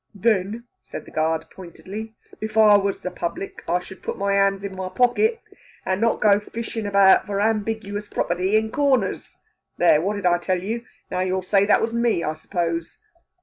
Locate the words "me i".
11.93-12.33